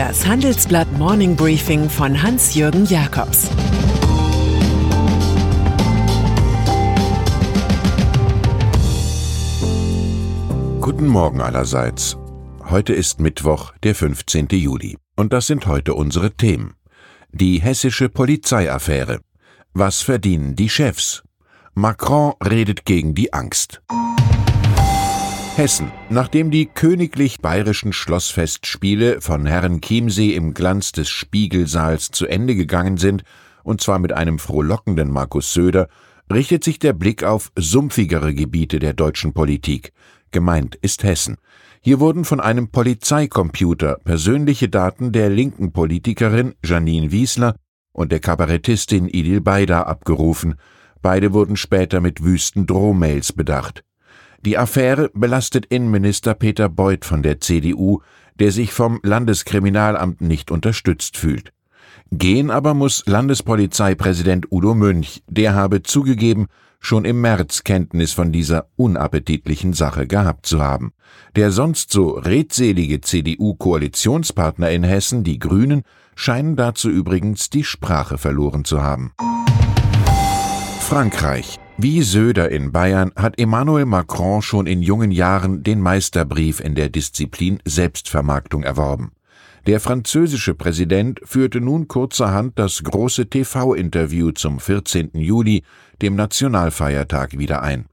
[0.00, 3.50] Das Handelsblatt Morning Briefing von Hans-Jürgen Jakobs
[10.80, 12.16] Guten Morgen allerseits.
[12.64, 14.48] Heute ist Mittwoch, der 15.
[14.52, 14.96] Juli.
[15.16, 16.72] Und das sind heute unsere Themen.
[17.30, 19.20] Die hessische Polizeiaffäre.
[19.74, 21.22] Was verdienen die Chefs?
[21.74, 23.82] Macron redet gegen die Angst.
[25.56, 25.92] Hessen.
[26.08, 32.96] Nachdem die königlich bayerischen Schlossfestspiele von Herrn Chiemsee im Glanz des Spiegelsaals zu Ende gegangen
[32.96, 33.24] sind,
[33.62, 35.88] und zwar mit einem frohlockenden Markus Söder,
[36.32, 39.92] richtet sich der Blick auf sumpfigere Gebiete der deutschen Politik.
[40.30, 41.36] Gemeint ist Hessen.
[41.82, 47.56] Hier wurden von einem Polizeicomputer persönliche Daten der linken Politikerin Janine Wiesler
[47.92, 50.54] und der Kabarettistin Idil Beider abgerufen.
[51.02, 53.82] Beide wurden später mit wüsten Drohmails bedacht.
[54.42, 58.00] Die Affäre belastet Innenminister Peter Beuth von der CDU,
[58.38, 61.52] der sich vom Landeskriminalamt nicht unterstützt fühlt.
[62.10, 66.46] Gehen aber muss Landespolizeipräsident Udo Münch, der habe zugegeben,
[66.80, 70.92] schon im März Kenntnis von dieser unappetitlichen Sache gehabt zu haben.
[71.36, 75.82] Der sonst so redselige CDU-Koalitionspartner in Hessen, die Grünen,
[76.14, 79.12] scheinen dazu übrigens die Sprache verloren zu haben.
[80.80, 81.60] Frankreich.
[81.82, 86.90] Wie Söder in Bayern hat Emmanuel Macron schon in jungen Jahren den Meisterbrief in der
[86.90, 89.12] Disziplin Selbstvermarktung erworben.
[89.66, 95.12] Der französische Präsident führte nun kurzerhand das große TV-Interview zum 14.
[95.14, 95.62] Juli,
[96.02, 97.86] dem Nationalfeiertag, wieder ein.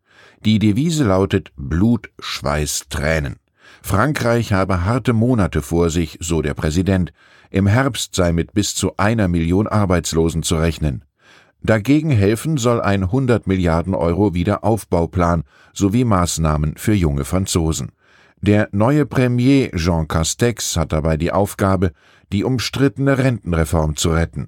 [0.44, 3.38] Die Devise lautet Blut, Schweiß, Tränen.
[3.82, 7.14] Frankreich habe harte Monate vor sich, so der Präsident.
[7.52, 11.06] Im Herbst sei mit bis zu einer Million Arbeitslosen zu rechnen.
[11.62, 17.92] Dagegen helfen soll ein 100 Milliarden Euro Wiederaufbauplan sowie Maßnahmen für junge Franzosen.
[18.42, 21.92] Der neue Premier Jean Castex hat dabei die Aufgabe,
[22.32, 24.48] die umstrittene Rentenreform zu retten.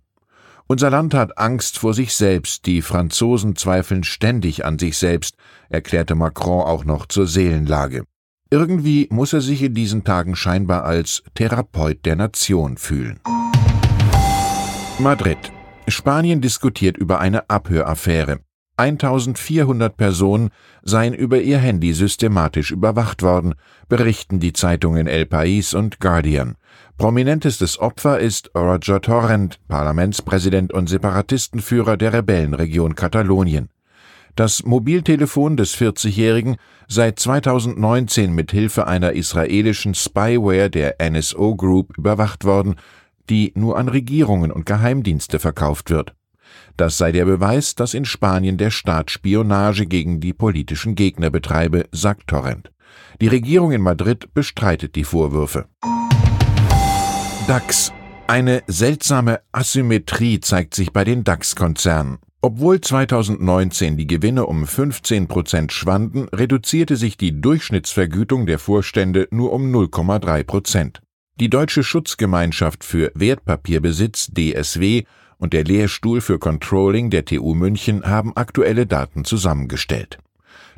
[0.67, 5.35] Unser Land hat Angst vor sich selbst, die Franzosen zweifeln ständig an sich selbst,
[5.69, 8.03] erklärte Macron auch noch zur Seelenlage.
[8.51, 13.19] Irgendwie muss er sich in diesen Tagen scheinbar als Therapeut der Nation fühlen.
[14.99, 15.37] Madrid
[15.91, 18.39] Spanien diskutiert über eine Abhöraffäre.
[18.79, 20.51] 1400 Personen
[20.83, 23.55] seien über ihr Handy systematisch überwacht worden,
[23.89, 26.55] berichten die Zeitungen El País und Guardian.
[26.97, 33.69] Prominentestes Opfer ist Roger Torrent, Parlamentspräsident und Separatistenführer der Rebellenregion Katalonien.
[34.35, 36.55] Das Mobiltelefon des 40-Jährigen
[36.87, 42.75] sei 2019 mit Hilfe einer israelischen Spyware der NSO Group überwacht worden
[43.29, 46.15] die nur an Regierungen und Geheimdienste verkauft wird.
[46.77, 51.85] Das sei der Beweis, dass in Spanien der Staat Spionage gegen die politischen Gegner betreibe,
[51.91, 52.71] sagt Torrent.
[53.21, 55.65] Die Regierung in Madrid bestreitet die Vorwürfe.
[57.47, 57.91] DAX.
[58.27, 62.19] Eine seltsame Asymmetrie zeigt sich bei den DAX-Konzernen.
[62.41, 69.51] Obwohl 2019 die Gewinne um 15 Prozent schwanden, reduzierte sich die Durchschnittsvergütung der Vorstände nur
[69.51, 71.01] um 0,3 Prozent.
[71.39, 75.03] Die Deutsche Schutzgemeinschaft für Wertpapierbesitz DSW
[75.37, 80.17] und der Lehrstuhl für Controlling der TU München haben aktuelle Daten zusammengestellt.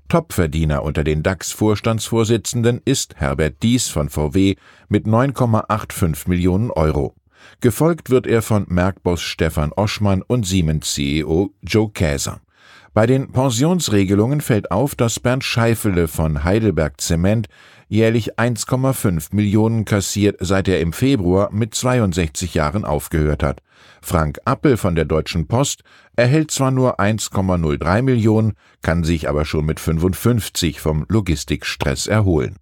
[0.08, 4.56] Topverdiener unter den DAX-Vorstandsvorsitzenden ist Herbert Dies von VW
[4.88, 7.16] mit 9,85 Millionen Euro.
[7.60, 12.40] Gefolgt wird er von Merckboss Stefan Oschmann und Siemens-CEO Joe Käser.
[12.94, 17.48] Bei den Pensionsregelungen fällt auf, dass Bernd Scheifele von Heidelberg Zement
[17.88, 23.62] jährlich 1,5 Millionen kassiert, seit er im Februar mit 62 Jahren aufgehört hat.
[24.02, 25.84] Frank Appel von der Deutschen Post
[26.18, 32.58] erhält zwar nur 1,03 Millionen, kann sich aber schon mit 55 vom Logistikstress erholen.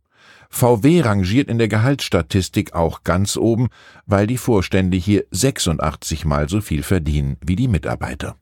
[0.52, 3.70] VW rangiert in der Gehaltsstatistik auch ganz oben,
[4.06, 8.36] weil die Vorstände hier 86 mal so viel verdienen wie die Mitarbeiter.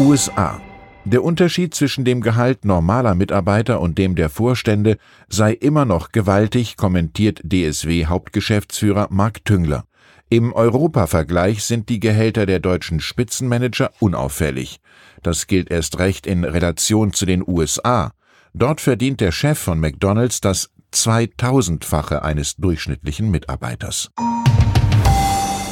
[0.00, 0.60] USA.
[1.04, 4.96] Der Unterschied zwischen dem Gehalt normaler Mitarbeiter und dem der Vorstände
[5.28, 9.84] sei immer noch gewaltig, kommentiert DSW-Hauptgeschäftsführer Mark Tüngler.
[10.30, 14.80] Im Europa-Vergleich sind die Gehälter der deutschen Spitzenmanager unauffällig.
[15.22, 18.12] Das gilt erst recht in Relation zu den USA.
[18.54, 24.10] Dort verdient der Chef von McDonald's das 2000-fache eines durchschnittlichen Mitarbeiters.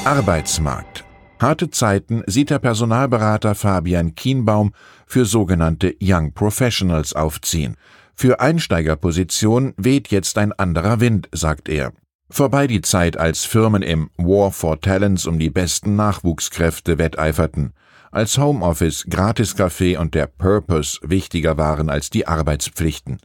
[0.05, 1.08] Arbeitsmarkt
[1.41, 4.73] Harte Zeiten sieht der Personalberater Fabian Kienbaum
[5.07, 7.77] für sogenannte Young Professionals aufziehen.
[8.15, 11.93] Für Einsteigerpositionen weht jetzt ein anderer Wind, sagt er.
[12.29, 17.73] Vorbei die Zeit, als Firmen im War for Talents um die besten Nachwuchskräfte wetteiferten,
[18.11, 23.19] als Homeoffice, Gratiscafé und der Purpose wichtiger waren als die Arbeitspflichten.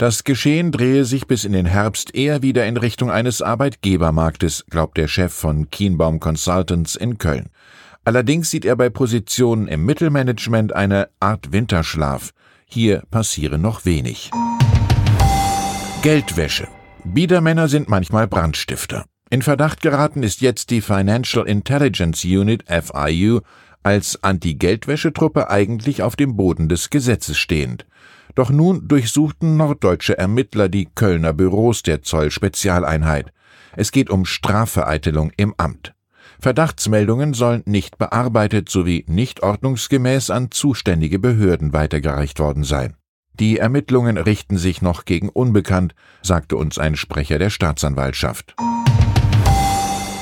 [0.00, 4.96] Das Geschehen drehe sich bis in den Herbst eher wieder in Richtung eines Arbeitgebermarktes, glaubt
[4.96, 7.50] der Chef von Kienbaum Consultants in Köln.
[8.02, 12.30] Allerdings sieht er bei Positionen im Mittelmanagement eine Art Winterschlaf.
[12.64, 14.30] Hier passiere noch wenig.
[16.00, 16.66] Geldwäsche.
[17.04, 19.04] Biedermänner sind manchmal Brandstifter.
[19.28, 23.40] In Verdacht geraten ist jetzt die Financial Intelligence Unit FIU
[23.82, 27.84] als Anti-Geldwäschetruppe eigentlich auf dem Boden des Gesetzes stehend.
[28.34, 33.32] Doch nun durchsuchten norddeutsche Ermittler die Kölner Büros der Zoll-Spezialeinheit.
[33.76, 35.94] Es geht um Strafvereitelung im Amt.
[36.40, 42.96] Verdachtsmeldungen sollen nicht bearbeitet sowie nicht ordnungsgemäß an zuständige Behörden weitergereicht worden sein.
[43.38, 48.54] Die Ermittlungen richten sich noch gegen Unbekannt, sagte uns ein Sprecher der Staatsanwaltschaft.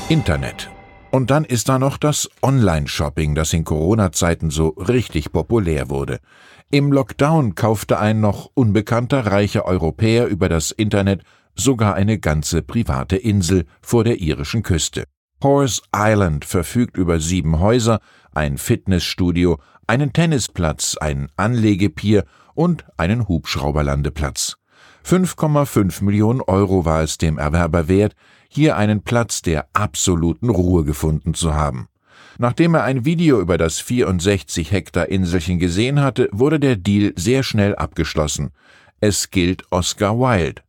[0.08, 0.70] Internet.
[1.10, 6.20] Und dann ist da noch das Online-Shopping, das in Corona-Zeiten so richtig populär wurde.
[6.70, 11.22] Im Lockdown kaufte ein noch unbekannter reicher Europäer über das Internet
[11.54, 15.04] sogar eine ganze private Insel vor der irischen Küste.
[15.42, 18.00] Horse Island verfügt über sieben Häuser,
[18.32, 24.57] ein Fitnessstudio, einen Tennisplatz, ein Anlegepier und einen Hubschrauberlandeplatz.
[25.04, 28.14] 5,5 Millionen Euro war es dem Erwerber wert,
[28.48, 31.88] hier einen Platz der absoluten Ruhe gefunden zu haben.
[32.38, 37.42] Nachdem er ein Video über das 64 Hektar Inselchen gesehen hatte, wurde der Deal sehr
[37.42, 38.50] schnell abgeschlossen.
[39.00, 40.62] Es gilt Oscar Wilde.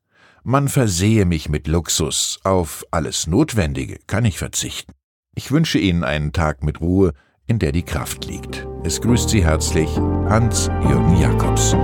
[0.44, 4.94] Man versehe mich mit Luxus, auf alles Notwendige kann ich verzichten.
[5.35, 7.13] Ich wünsche Ihnen einen Tag mit Ruhe,
[7.45, 8.67] in der die Kraft liegt.
[8.83, 11.75] Es grüßt Sie herzlich Hans-Jürgen Jakobs.